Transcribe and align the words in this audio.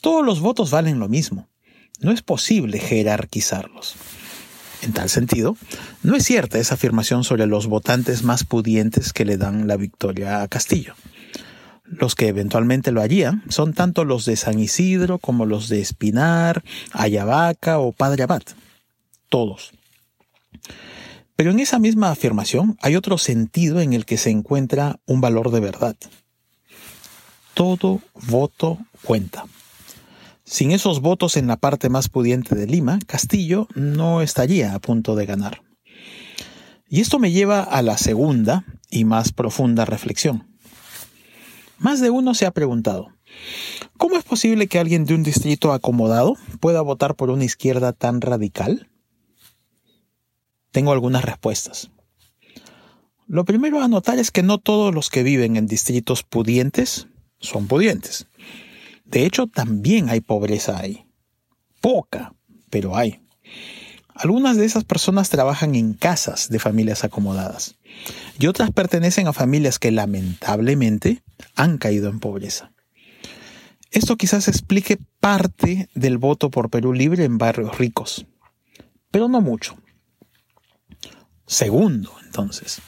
Todos 0.00 0.24
los 0.24 0.40
votos 0.40 0.70
valen 0.70 0.98
lo 0.98 1.08
mismo. 1.08 1.48
No 2.00 2.12
es 2.12 2.22
posible 2.22 2.78
jerarquizarlos. 2.78 3.96
En 4.82 4.92
tal 4.92 5.08
sentido, 5.08 5.56
no 6.02 6.14
es 6.14 6.24
cierta 6.24 6.58
esa 6.58 6.74
afirmación 6.74 7.24
sobre 7.24 7.46
los 7.46 7.66
votantes 7.66 8.22
más 8.22 8.44
pudientes 8.44 9.12
que 9.12 9.24
le 9.24 9.36
dan 9.36 9.66
la 9.66 9.76
victoria 9.76 10.42
a 10.42 10.48
Castillo. 10.48 10.94
Los 11.84 12.14
que 12.14 12.28
eventualmente 12.28 12.92
lo 12.92 13.00
harían 13.00 13.42
son 13.48 13.72
tanto 13.72 14.04
los 14.04 14.24
de 14.24 14.36
San 14.36 14.60
Isidro 14.60 15.18
como 15.18 15.46
los 15.46 15.68
de 15.68 15.80
Espinar, 15.80 16.62
Ayabaca 16.92 17.78
o 17.78 17.92
Padre 17.92 18.24
Abad. 18.24 18.42
Todos. 19.28 19.72
Pero 21.34 21.50
en 21.50 21.60
esa 21.60 21.78
misma 21.78 22.10
afirmación 22.10 22.76
hay 22.80 22.94
otro 22.94 23.18
sentido 23.18 23.80
en 23.80 23.94
el 23.94 24.04
que 24.04 24.18
se 24.18 24.30
encuentra 24.30 25.00
un 25.06 25.20
valor 25.20 25.50
de 25.50 25.60
verdad. 25.60 25.96
Todo 27.54 28.00
voto 28.26 28.78
cuenta. 29.02 29.44
Sin 30.50 30.70
esos 30.70 31.02
votos 31.02 31.36
en 31.36 31.46
la 31.46 31.58
parte 31.58 31.90
más 31.90 32.08
pudiente 32.08 32.54
de 32.54 32.66
Lima, 32.66 33.00
Castillo 33.06 33.68
no 33.74 34.22
estaría 34.22 34.74
a 34.74 34.78
punto 34.78 35.14
de 35.14 35.26
ganar. 35.26 35.60
Y 36.88 37.02
esto 37.02 37.18
me 37.18 37.32
lleva 37.32 37.62
a 37.62 37.82
la 37.82 37.98
segunda 37.98 38.64
y 38.88 39.04
más 39.04 39.30
profunda 39.30 39.84
reflexión. 39.84 40.48
Más 41.76 42.00
de 42.00 42.08
uno 42.08 42.32
se 42.32 42.46
ha 42.46 42.50
preguntado, 42.50 43.12
¿cómo 43.98 44.16
es 44.16 44.24
posible 44.24 44.68
que 44.68 44.78
alguien 44.78 45.04
de 45.04 45.14
un 45.14 45.22
distrito 45.22 45.74
acomodado 45.74 46.34
pueda 46.60 46.80
votar 46.80 47.14
por 47.14 47.28
una 47.28 47.44
izquierda 47.44 47.92
tan 47.92 48.22
radical? 48.22 48.88
Tengo 50.70 50.92
algunas 50.92 51.26
respuestas. 51.26 51.90
Lo 53.26 53.44
primero 53.44 53.82
a 53.82 53.88
notar 53.88 54.18
es 54.18 54.30
que 54.30 54.42
no 54.42 54.56
todos 54.56 54.94
los 54.94 55.10
que 55.10 55.22
viven 55.22 55.56
en 55.56 55.66
distritos 55.66 56.22
pudientes 56.22 57.06
son 57.38 57.66
pudientes. 57.66 58.26
De 59.08 59.24
hecho, 59.24 59.46
también 59.46 60.10
hay 60.10 60.20
pobreza 60.20 60.78
ahí. 60.78 61.06
Poca, 61.80 62.34
pero 62.70 62.96
hay. 62.96 63.20
Algunas 64.14 64.56
de 64.56 64.64
esas 64.64 64.84
personas 64.84 65.30
trabajan 65.30 65.74
en 65.74 65.94
casas 65.94 66.48
de 66.48 66.58
familias 66.58 67.04
acomodadas 67.04 67.76
y 68.38 68.48
otras 68.48 68.72
pertenecen 68.72 69.28
a 69.28 69.32
familias 69.32 69.78
que 69.78 69.92
lamentablemente 69.92 71.22
han 71.54 71.78
caído 71.78 72.10
en 72.10 72.18
pobreza. 72.18 72.72
Esto 73.90 74.16
quizás 74.16 74.48
explique 74.48 74.98
parte 75.20 75.88
del 75.94 76.18
voto 76.18 76.50
por 76.50 76.68
Perú 76.68 76.92
Libre 76.92 77.24
en 77.24 77.38
barrios 77.38 77.78
ricos, 77.78 78.26
pero 79.10 79.28
no 79.28 79.40
mucho. 79.40 79.78
Segundo, 81.46 82.12
entonces, 82.26 82.82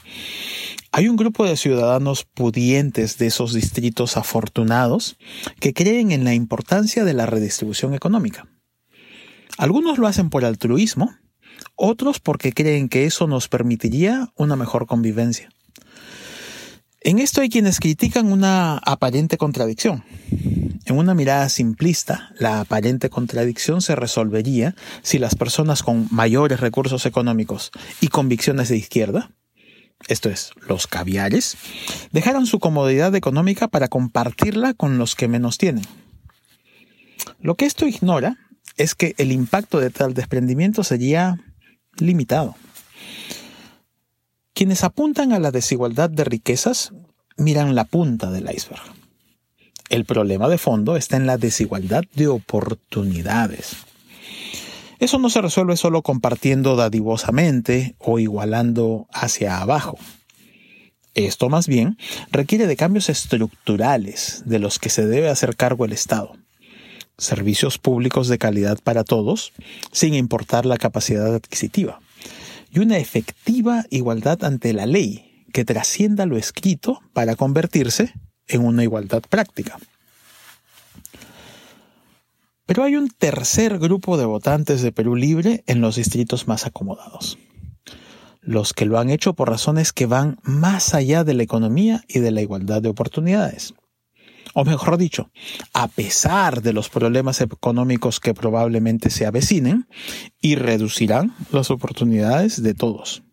hay 0.93 1.09
un 1.09 1.17
grupo 1.17 1.45
de 1.45 1.57
ciudadanos 1.57 2.25
pudientes 2.25 3.17
de 3.19 3.27
esos 3.27 3.53
distritos 3.53 4.17
afortunados 4.17 5.17
que 5.61 5.73
creen 5.73 6.11
en 6.11 6.25
la 6.25 6.35
importancia 6.35 7.05
de 7.05 7.15
la 7.15 7.27
redistribución 7.27 7.95
económica. 7.95 8.49
Algunos 9.57 9.99
lo 9.99 10.07
hacen 10.07 10.31
por 10.31 10.45
altruismo, 10.45 11.15
otros 11.77 12.19
porque 12.19 12.53
creen 12.53 12.89
que 12.89 13.05
eso 13.05 13.27
nos 13.27 13.49
permitiría 13.49 14.33
una 14.35 14.57
mejor 14.57 14.87
convivencia. 14.87 15.51
En 17.03 17.19
esto 17.19 17.41
hay 17.41 17.49
quienes 17.49 17.81
critican 17.81 18.31
una 18.31 18.77
aparente 18.79 19.39
contradicción. 19.39 20.05
En 20.85 20.99
una 20.99 21.15
mirada 21.15 21.49
simplista, 21.49 22.33
la 22.39 22.61
aparente 22.61 23.11
contradicción 23.11 23.81
se 23.81 23.95
resolvería 23.95 24.75
si 25.03 25.19
las 25.19 25.35
personas 25.35 25.83
con 25.83 26.09
mayores 26.11 26.61
recursos 26.61 27.07
económicos 27.07 27.71
y 28.01 28.09
convicciones 28.09 28.69
de 28.69 28.77
izquierda 28.77 29.31
esto 30.09 30.29
es, 30.29 30.53
los 30.67 30.87
caviares, 30.87 31.57
dejaron 32.13 32.47
su 32.47 32.59
comodidad 32.59 33.15
económica 33.15 33.69
para 33.69 33.89
compartirla 33.89 34.75
con 34.75 34.99
los 34.99 35.15
que 35.15 35.29
menos 35.29 35.59
tienen. 35.59 35.85
Lo 37.41 37.55
que 37.55 37.67
esto 37.67 37.87
ignora 37.87 38.37
es 38.77 38.95
que 38.95 39.15
el 39.19 39.33
impacto 39.33 39.79
de 39.81 39.91
tal 39.91 40.15
desprendimiento 40.15 40.85
sería 40.85 41.39
limitado. 41.97 42.57
Quienes 44.55 44.85
apuntan 44.85 45.33
a 45.33 45.39
la 45.39 45.51
desigualdad 45.51 46.11
de 46.11 46.25
riquezas 46.25 46.93
miran 47.37 47.75
la 47.75 47.85
punta 47.85 48.31
del 48.31 48.51
iceberg. 48.55 48.83
El 49.89 50.05
problema 50.05 50.49
de 50.49 50.59
fondo 50.59 50.97
está 50.97 51.17
en 51.17 51.27
la 51.27 51.37
desigualdad 51.37 52.05
de 52.15 52.29
oportunidades. 52.29 53.77
Eso 55.01 55.19
no 55.19 55.31
se 55.31 55.41
resuelve 55.41 55.79
solo 55.79 56.03
compartiendo 56.03 56.77
dadivosamente 56.77 57.97
o 57.99 58.19
igualando 58.19 59.09
hacia 59.11 59.63
abajo. 59.63 59.99
Esto 61.15 61.49
más 61.49 61.67
bien 61.67 61.97
requiere 62.31 62.67
de 62.67 62.77
cambios 62.77 63.09
estructurales 63.09 64.43
de 64.45 64.59
los 64.59 64.79
que 64.79 64.91
se 64.91 65.07
debe 65.07 65.31
hacer 65.31 65.57
cargo 65.57 65.87
el 65.87 65.93
Estado. 65.93 66.37
Servicios 67.17 67.79
públicos 67.79 68.29
de 68.29 68.37
calidad 68.37 68.79
para 68.85 69.03
todos, 69.03 69.53
sin 69.91 70.13
importar 70.13 70.67
la 70.67 70.77
capacidad 70.77 71.35
adquisitiva. 71.35 72.01
Y 72.71 72.81
una 72.81 72.99
efectiva 72.99 73.87
igualdad 73.89 74.45
ante 74.45 74.75
la 74.75 74.85
ley 74.85 75.47
que 75.53 75.65
trascienda 75.65 76.27
lo 76.27 76.37
escrito 76.37 77.01
para 77.15 77.37
convertirse 77.37 78.13
en 78.47 78.65
una 78.65 78.83
igualdad 78.83 79.23
práctica. 79.29 79.79
Pero 82.71 82.85
hay 82.85 82.95
un 82.95 83.09
tercer 83.09 83.81
grupo 83.81 84.17
de 84.17 84.27
votantes 84.27 84.81
de 84.81 84.93
Perú 84.93 85.17
Libre 85.17 85.65
en 85.67 85.81
los 85.81 85.97
distritos 85.97 86.47
más 86.47 86.67
acomodados. 86.67 87.37
Los 88.43 88.75
que 88.75 88.87
lo 88.87 89.01
han 89.01 89.11
hecho 89.11 89.35
por 89.35 89.51
razones 89.51 89.93
que 89.93 90.07
van 90.07 90.39
más 90.45 90.95
allá 90.95 91.25
de 91.25 91.35
la 91.35 91.43
economía 91.43 92.05
y 92.07 92.21
de 92.21 92.31
la 92.31 92.43
igualdad 92.43 92.81
de 92.81 92.89
oportunidades. 92.89 93.75
O 94.55 94.65
mejor 94.65 94.99
dicho, 94.99 95.33
a 95.73 95.89
pesar 95.89 96.63
de 96.63 96.73
los 96.73 96.89
problemas 96.91 97.41
económicos 97.41 98.21
que 98.21 98.35
probablemente 98.35 99.11
se 99.11 99.27
avecinen 99.27 99.89
y 100.41 100.55
reducirán 100.55 101.35
las 101.51 101.73
oportunidades 101.73 102.63
de 102.63 102.75
todos. 102.75 103.25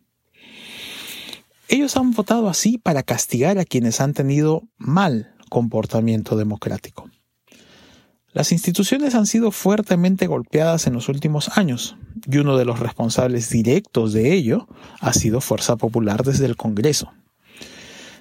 Ellos 1.68 1.96
han 1.96 2.10
votado 2.10 2.48
así 2.48 2.76
para 2.76 3.04
castigar 3.04 3.60
a 3.60 3.64
quienes 3.64 4.00
han 4.00 4.14
tenido 4.14 4.64
mal 4.78 5.36
comportamiento 5.48 6.36
democrático. 6.36 7.08
Las 8.32 8.52
instituciones 8.52 9.14
han 9.14 9.26
sido 9.26 9.50
fuertemente 9.50 10.26
golpeadas 10.26 10.86
en 10.86 10.92
los 10.92 11.08
últimos 11.08 11.56
años 11.56 11.96
y 12.30 12.36
uno 12.38 12.58
de 12.58 12.66
los 12.66 12.78
responsables 12.78 13.48
directos 13.48 14.12
de 14.12 14.34
ello 14.34 14.68
ha 15.00 15.14
sido 15.14 15.40
Fuerza 15.40 15.76
Popular 15.76 16.22
desde 16.22 16.44
el 16.44 16.56
Congreso. 16.56 17.12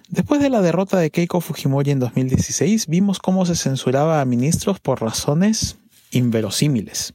Después 0.10 0.40
de 0.40 0.50
la 0.50 0.62
derrota 0.62 0.98
de 0.98 1.12
Keiko 1.12 1.42
Fujimori 1.42 1.92
en 1.92 2.00
2016, 2.00 2.88
vimos 2.88 3.20
cómo 3.20 3.46
se 3.46 3.58
censuraba 3.58 4.22
a 4.22 4.26
ministros 4.26 4.80
por 4.80 5.02
razones 5.02 5.76
inverosímiles. 6.12 7.14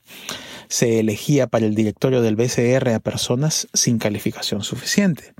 Se 0.68 1.00
elegía 1.00 1.46
para 1.46 1.64
el 1.64 1.74
directorio 1.74 2.20
del 2.20 2.36
BCR 2.36 2.90
a 2.90 3.00
personas 3.00 3.68
sin 3.72 3.98
calificación 3.98 4.62
suficiente. 4.62 5.32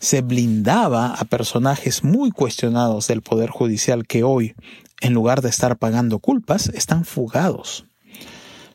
Se 0.00 0.22
blindaba 0.22 1.14
a 1.14 1.24
personajes 1.24 2.02
muy 2.02 2.32
cuestionados 2.32 3.06
del 3.06 3.22
Poder 3.22 3.50
Judicial 3.50 4.06
que 4.06 4.24
hoy 4.24 4.54
en 5.00 5.14
lugar 5.14 5.40
de 5.40 5.48
estar 5.48 5.78
pagando 5.78 6.18
culpas, 6.18 6.68
están 6.68 7.04
fugados. 7.04 7.86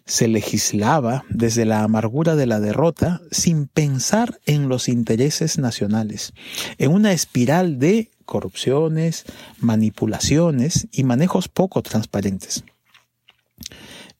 Se 0.06 0.27
legislaba 0.27 1.24
desde 1.30 1.66
la 1.66 1.83
amargura 1.83 2.36
de 2.36 2.45
la 2.45 2.60
derrota 2.60 3.22
sin 3.31 3.68
pensar 3.68 4.39
en 4.45 4.69
los 4.69 4.88
intereses 4.88 5.57
nacionales, 5.57 6.33
en 6.77 6.92
una 6.92 7.12
espiral 7.12 7.80
de 7.80 8.12
corrupciones, 8.25 9.25
manipulaciones 9.60 10.88
y 10.92 11.04
manejos 11.04 11.48
poco 11.48 11.81
transparentes. 11.81 12.63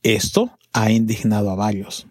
Esto 0.02 0.58
ha 0.74 0.92
indignado 0.92 1.52
a 1.52 1.56
varios. 1.56 2.08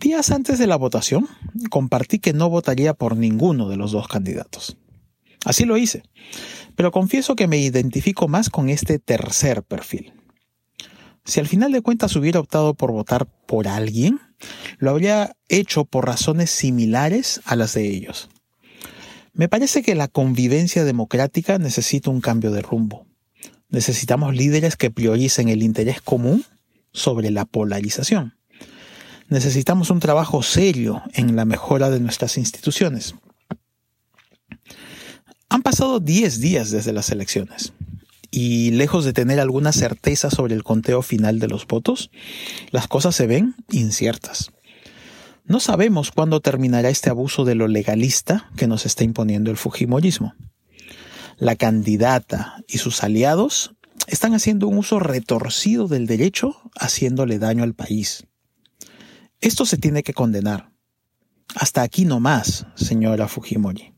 Días 0.00 0.30
antes 0.30 0.60
de 0.60 0.68
la 0.68 0.76
votación, 0.76 1.26
compartí 1.70 2.20
que 2.20 2.32
no 2.32 2.48
votaría 2.48 2.94
por 2.94 3.16
ninguno 3.16 3.68
de 3.68 3.76
los 3.76 3.90
dos 3.90 4.06
candidatos. 4.06 4.76
Así 5.44 5.64
lo 5.64 5.76
hice, 5.76 6.04
pero 6.76 6.92
confieso 6.92 7.34
que 7.34 7.48
me 7.48 7.58
identifico 7.58 8.28
más 8.28 8.48
con 8.48 8.68
este 8.68 9.00
tercer 9.00 9.64
perfil. 9.64 10.12
Si 11.24 11.40
al 11.40 11.48
final 11.48 11.72
de 11.72 11.82
cuentas 11.82 12.14
hubiera 12.14 12.38
optado 12.38 12.74
por 12.74 12.92
votar 12.92 13.26
por 13.26 13.66
alguien, 13.66 14.20
lo 14.78 14.90
habría 14.90 15.36
hecho 15.48 15.84
por 15.84 16.06
razones 16.06 16.50
similares 16.50 17.40
a 17.44 17.56
las 17.56 17.74
de 17.74 17.88
ellos. 17.88 18.28
Me 19.32 19.48
parece 19.48 19.82
que 19.82 19.96
la 19.96 20.06
convivencia 20.06 20.84
democrática 20.84 21.58
necesita 21.58 22.10
un 22.10 22.20
cambio 22.20 22.52
de 22.52 22.62
rumbo. 22.62 23.06
Necesitamos 23.68 24.34
líderes 24.34 24.76
que 24.76 24.92
prioricen 24.92 25.48
el 25.48 25.64
interés 25.64 26.00
común 26.00 26.44
sobre 26.92 27.32
la 27.32 27.44
polarización. 27.44 28.37
Necesitamos 29.28 29.90
un 29.90 30.00
trabajo 30.00 30.42
serio 30.42 31.02
en 31.12 31.36
la 31.36 31.44
mejora 31.44 31.90
de 31.90 32.00
nuestras 32.00 32.38
instituciones. 32.38 33.14
Han 35.50 35.62
pasado 35.62 36.00
10 36.00 36.40
días 36.40 36.70
desde 36.70 36.92
las 36.92 37.10
elecciones 37.10 37.72
y 38.30 38.70
lejos 38.72 39.04
de 39.04 39.12
tener 39.12 39.40
alguna 39.40 39.72
certeza 39.72 40.30
sobre 40.30 40.54
el 40.54 40.62
conteo 40.62 41.02
final 41.02 41.38
de 41.38 41.48
los 41.48 41.66
votos, 41.66 42.10
las 42.70 42.88
cosas 42.88 43.14
se 43.16 43.26
ven 43.26 43.54
inciertas. 43.70 44.50
No 45.44 45.60
sabemos 45.60 46.10
cuándo 46.10 46.40
terminará 46.40 46.90
este 46.90 47.08
abuso 47.08 47.44
de 47.44 47.54
lo 47.54 47.68
legalista 47.68 48.50
que 48.56 48.66
nos 48.66 48.84
está 48.84 49.04
imponiendo 49.04 49.50
el 49.50 49.56
Fujimorismo. 49.56 50.34
La 51.38 51.56
candidata 51.56 52.62
y 52.68 52.78
sus 52.78 53.02
aliados 53.02 53.74
están 54.06 54.34
haciendo 54.34 54.68
un 54.68 54.76
uso 54.76 55.00
retorcido 55.00 55.88
del 55.88 56.06
derecho, 56.06 56.56
haciéndole 56.78 57.38
daño 57.38 57.64
al 57.64 57.74
país. 57.74 58.27
Esto 59.40 59.64
se 59.64 59.76
tiene 59.76 60.02
que 60.02 60.14
condenar. 60.14 60.72
Hasta 61.54 61.82
aquí 61.82 62.04
no 62.04 62.18
más, 62.20 62.66
señora 62.74 63.28
Fujimori. 63.28 63.94